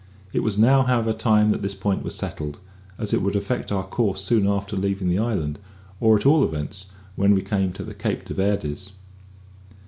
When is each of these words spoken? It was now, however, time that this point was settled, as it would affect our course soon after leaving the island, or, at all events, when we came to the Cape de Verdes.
It 0.33 0.41
was 0.41 0.57
now, 0.57 0.81
however, 0.81 1.13
time 1.13 1.51
that 1.51 1.61
this 1.61 1.75
point 1.75 2.01
was 2.03 2.15
settled, 2.15 2.59
as 2.97 3.13
it 3.13 3.21
would 3.21 3.35
affect 3.35 3.71
our 3.71 3.83
course 3.85 4.19
soon 4.23 4.47
after 4.47 4.75
leaving 4.75 5.09
the 5.09 5.19
island, 5.19 5.59
or, 5.99 6.17
at 6.17 6.25
all 6.25 6.43
events, 6.43 6.91
when 7.15 7.35
we 7.35 7.43
came 7.43 7.71
to 7.73 7.83
the 7.83 7.93
Cape 7.93 8.25
de 8.25 8.33
Verdes. 8.33 8.93